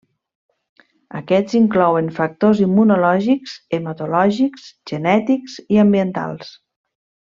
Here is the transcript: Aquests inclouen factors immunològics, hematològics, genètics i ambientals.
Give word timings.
Aquests 1.19 1.57
inclouen 1.59 2.09
factors 2.15 2.61
immunològics, 2.67 3.53
hematològics, 3.79 4.67
genètics 4.93 5.59
i 5.77 5.83
ambientals. 5.85 6.51